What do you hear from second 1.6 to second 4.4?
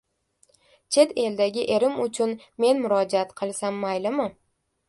erim uchun men murojaat qilsam maylimi?"